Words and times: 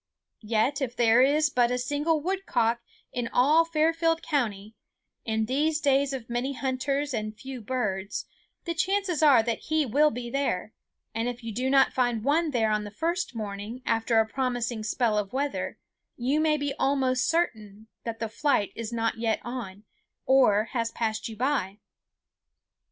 Yet 0.47 0.81
if 0.81 0.95
there 0.95 1.21
is 1.21 1.51
but 1.51 1.69
a 1.69 1.77
single 1.77 2.21
woodcock 2.21 2.81
in 3.13 3.29
all 3.31 3.63
Fairfield 3.63 4.23
County, 4.23 4.73
in 5.25 5.45
these 5.45 5.79
days 5.79 6.11
of 6.11 6.27
many 6.27 6.53
hunters 6.53 7.13
and 7.13 7.37
few 7.37 7.61
birds, 7.61 8.25
the 8.65 8.73
chances 8.73 9.21
are 9.21 9.43
that 9.43 9.59
he 9.59 9.85
will 9.85 10.09
be 10.09 10.27
there; 10.31 10.73
and 11.13 11.29
if 11.29 11.43
you 11.43 11.51
do 11.53 11.69
not 11.69 11.93
find 11.93 12.23
one 12.23 12.49
there 12.49 12.71
on 12.71 12.83
the 12.83 12.89
first 12.89 13.35
morning 13.35 13.83
after 13.85 14.19
a 14.19 14.25
promising 14.25 14.81
spell 14.83 15.19
of 15.19 15.33
weather, 15.33 15.77
you 16.17 16.39
may 16.39 16.57
be 16.57 16.73
almost 16.79 17.27
certain 17.29 17.85
that 18.03 18.17
the 18.17 18.27
flight 18.27 18.71
is 18.75 18.91
not 18.91 19.19
yet 19.19 19.39
on, 19.43 19.83
or 20.25 20.63
has 20.73 20.89
passed 20.89 21.29
you 21.29 21.35
by. 21.37 21.77